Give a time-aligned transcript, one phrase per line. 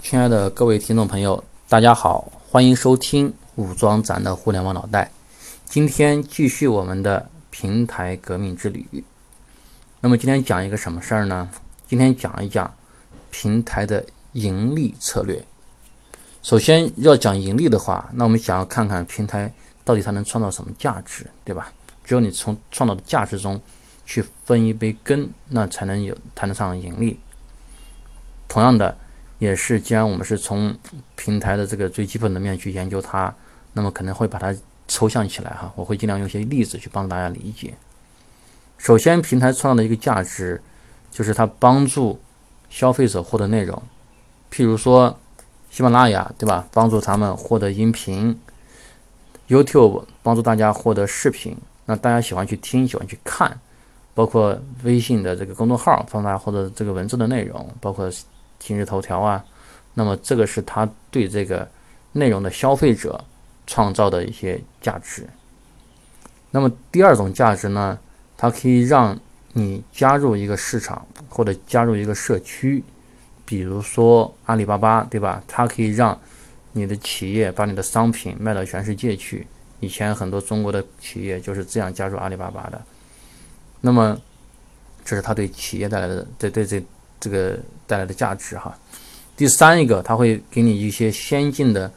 [0.00, 5.10] 亲爱的各位听众朋友，大家好，欢迎收听武装咱的互联网脑袋。
[5.66, 8.86] 今天继续我们的平台革命之旅。
[10.00, 11.50] 那么今天讲一个什么事儿呢？
[11.86, 12.72] 今天讲一讲
[13.30, 15.44] 平台的盈利策略。
[16.42, 19.52] 首先要讲盈利的话，那我们想要看看平台
[19.84, 21.70] 到底它能创造什么价值，对吧？
[22.04, 23.60] 只有你从创造的价值中
[24.06, 27.18] 去分一杯羹，那才能有谈得上盈利。
[28.46, 28.96] 同样的。
[29.38, 30.76] 也是，既然我们是从
[31.14, 33.32] 平台的这个最基本的面去研究它，
[33.72, 34.52] 那么可能会把它
[34.88, 35.72] 抽象起来哈。
[35.76, 37.72] 我会尽量用一些例子去帮大家理解。
[38.78, 40.60] 首先，平台创造的一个价值，
[41.12, 42.18] 就是它帮助
[42.68, 43.80] 消费者获得内容。
[44.52, 45.16] 譬如说，
[45.70, 48.36] 喜马拉雅对吧，帮助他们获得音频
[49.48, 51.56] ；YouTube 帮助大家获得视频。
[51.86, 53.56] 那大家喜欢去听，喜欢去看，
[54.14, 58.10] 包括微信的这个公众号，帮大家获得这个文字的内容，包括。
[58.58, 59.44] 今日头条啊，
[59.94, 61.68] 那么这个是他对这个
[62.12, 63.24] 内容的消费者
[63.66, 65.26] 创造的一些价值。
[66.50, 67.98] 那么第二种价值呢，
[68.36, 69.18] 它可以让
[69.52, 72.82] 你加入一个市场或者加入一个社区，
[73.44, 75.42] 比如说阿里巴巴，对吧？
[75.46, 76.18] 它可以让
[76.72, 79.46] 你的企业把你的商品卖到全世界去。
[79.80, 82.82] 以前很多中国的企业就是这样加入阿里巴巴的。
[83.80, 84.18] 那么
[85.04, 86.82] 这是它对企业带来的，对对这。
[87.20, 88.76] 这个带来的价值哈，
[89.36, 91.90] 第三一个，它会给你一些先进的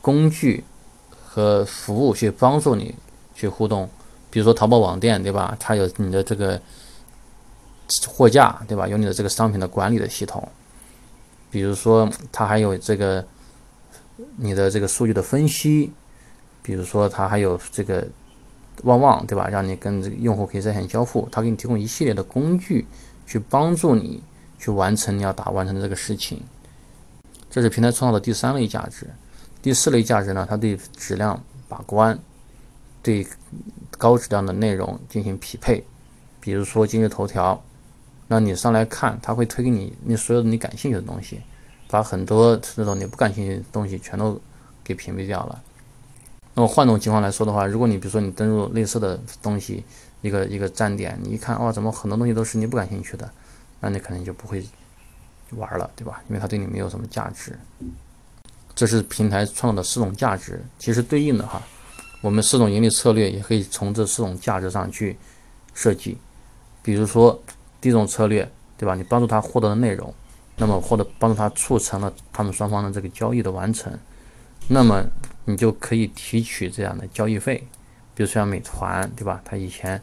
[0.00, 0.62] 工具
[1.10, 2.94] 和服务去帮助你
[3.34, 3.88] 去互动，
[4.30, 5.56] 比如说淘宝网店对吧？
[5.58, 6.60] 它有你的这个
[8.06, 8.86] 货架对吧？
[8.86, 10.46] 有你的这个商品的管理的系统，
[11.50, 13.24] 比如说它还有这个
[14.36, 15.92] 你的这个数据的分析，
[16.62, 18.06] 比如说它还有这个
[18.82, 19.48] 旺旺对吧？
[19.48, 22.86] 让你跟这个用户可以在线交互，它给你提供一系列的工具
[23.26, 24.22] 去帮助你。
[24.58, 26.42] 去完成你要打完成的这个事情，
[27.50, 29.06] 这是平台创造的第三类价值。
[29.62, 32.18] 第四类价值呢，它对质量把关，
[33.02, 33.26] 对
[33.98, 35.84] 高质量的内容进行匹配。
[36.40, 37.60] 比如说今日头条，
[38.28, 41.40] 那你上来看，它会推给你你所有的你感兴趣的东西，
[41.88, 44.40] 把很多那种你不感兴趣的东西全都
[44.84, 45.62] 给屏蔽掉了。
[46.54, 49.84] 那么换种情况来说的话，如果你比如说你登录类似的东西，
[50.22, 53.28] 一个一个站点，你一看哦，怎么很多东西都是你不感兴趣的？
[53.80, 54.64] 那你可能就不会
[55.50, 56.22] 玩了，对吧？
[56.28, 57.58] 因为它对你没有什么价值。
[58.74, 61.62] 这是平台创造的四种价值，其实对应的哈，
[62.20, 65.16] 我们四种盈利策略也可以从这四种价值上去
[65.72, 66.18] 设计。
[66.82, 67.42] 比如说
[67.80, 68.94] 第一种策略，对吧？
[68.94, 70.12] 你帮助他获得的内容，
[70.56, 73.90] 那么或者帮助他促成了他们双方的这个交易的完成，
[74.68, 75.02] 那么
[75.46, 77.66] 你就可以提取这样的交易费。
[78.14, 79.40] 比如说像美团，对吧？
[79.44, 80.00] 他以前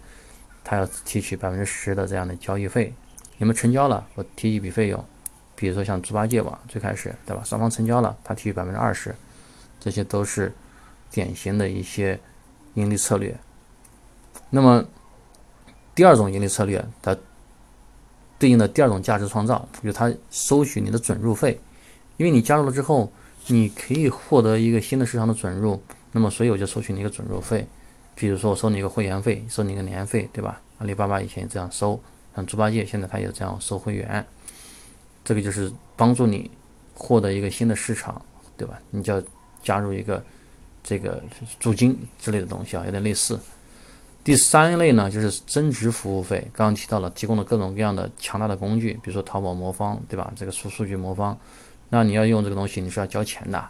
[0.63, 2.91] 他要提取百分之十的这样的交易费。
[3.37, 5.03] 你们成交了，我提一笔费用，
[5.55, 7.43] 比如说像猪八戒网最开始，对吧？
[7.43, 9.13] 双方成交了，他提百分之二十，
[9.79, 10.53] 这些都是
[11.11, 12.19] 典型的一些
[12.75, 13.35] 盈利策略。
[14.49, 14.83] 那么
[15.95, 17.15] 第二种盈利策略，它
[18.39, 21.59] 对应的第二种价值创造，就是它收取你的准入费，
[22.17, 23.11] 因为你加入了之后，
[23.47, 27.67] 你可以获得一个新的市场的准入，那么所以我就收取你一个准入费，
[28.15, 30.61] 比如说我收你一个会员费，收你一个年费，对吧？
[30.77, 31.99] 阿里巴巴以前也这样收。
[32.35, 34.25] 像猪八戒现在他也这样收会员，
[35.23, 36.49] 这个就是帮助你
[36.93, 38.21] 获得一个新的市场，
[38.57, 38.79] 对吧？
[38.91, 39.23] 你就要
[39.61, 40.23] 加入一个
[40.83, 41.21] 这个
[41.59, 43.39] 租金之类的东西啊，有点类似。
[44.23, 46.39] 第三类呢，就是增值服务费。
[46.53, 50.31] 刚刚提到了，提供了各种各样的强大的工具，比如说淘宝魔方，对吧？
[50.33, 51.37] 这个数数据魔方，
[51.89, 53.61] 那你要用这个东西，你是要交钱的。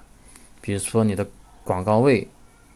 [0.61, 1.27] 比如说你的
[1.63, 2.27] 广告位，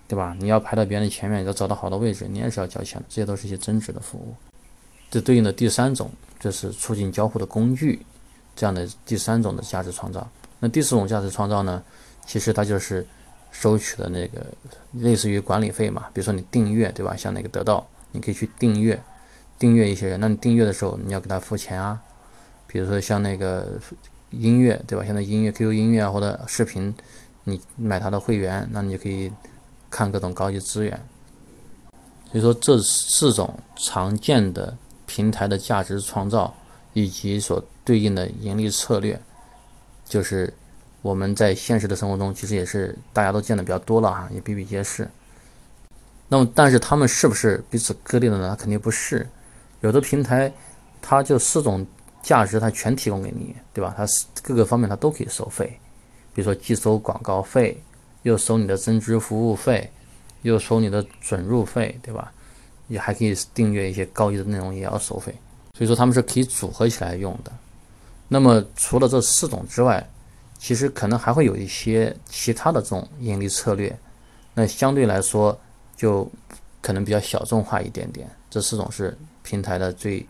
[0.07, 0.35] 对吧？
[0.39, 3.05] 你要排到别人前面，你要找到好的位置，你也是要交钱的。
[3.07, 4.33] 这些都是一些增值的服务。
[5.09, 8.05] 这对应的第三种就是促进交互的工具，
[8.55, 10.27] 这样的第三种的价值创造。
[10.59, 11.81] 那第四种价值创造呢？
[12.25, 13.05] 其实它就是
[13.51, 14.45] 收取的那个
[14.93, 16.07] 类似于管理费嘛。
[16.13, 17.15] 比如说你订阅，对吧？
[17.15, 19.01] 像那个得到，你可以去订阅，
[19.57, 20.19] 订阅一些人。
[20.19, 22.01] 那你订阅的时候，你要给他付钱啊。
[22.67, 23.79] 比如说像那个
[24.31, 25.05] 音乐，对吧？
[25.05, 26.93] 现在音乐 QQ 音乐啊或者视频，
[27.45, 29.31] 你买他的会员，那你就可以
[29.89, 30.99] 看各种高级资源。
[32.31, 34.75] 所以说这四种常见的。
[35.07, 36.53] 平台的价值创造
[36.93, 39.19] 以及所对应的盈利策略，
[40.05, 40.53] 就是
[41.01, 45.09] 我们在现实的生活中其实也是大家都见的比较多了哈，也比比皆是。
[46.27, 48.55] 那么，但是他们是不是彼此割裂的呢？
[48.59, 49.27] 肯定不是。
[49.79, 50.51] 有的平台，
[51.01, 51.85] 它就四种
[52.21, 53.93] 价值，它全提供给你，对吧？
[53.95, 55.79] 它是各个方面它都可以收费，
[56.33, 57.81] 比如说既收广告费，
[58.23, 59.89] 又收你的增值服务费，
[60.41, 62.33] 又收你的准入费，对吧？
[62.87, 65.33] 也还可以订阅一些高级的内容，也要收费，
[65.77, 67.51] 所以说他们是可以组合起来用的。
[68.27, 70.07] 那么除了这四种之外，
[70.57, 73.97] 其实可能还会有一些其他的这种盈利策略，
[74.53, 75.57] 那相对来说
[75.95, 76.29] 就
[76.81, 78.29] 可能比较小众化一点点。
[78.49, 80.25] 这四种是平台的最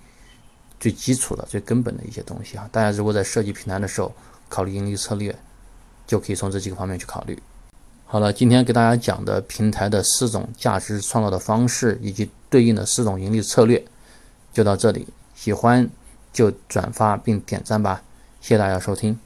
[0.80, 2.70] 最基础的、最根本的一些东西啊。
[2.72, 4.14] 大家如果在设计平台的时候
[4.50, 5.34] 考虑盈利策略，
[6.06, 7.42] 就可以从这几个方面去考虑。
[8.10, 13.84] 好了，今天给大家讲的平台的四种价值创造的方式以及对应的四种盈利策略，
[14.54, 15.06] 就到这里。
[15.36, 15.88] 喜欢
[16.32, 18.02] 就转发并点赞吧，
[18.40, 19.20] 谢谢大家收听。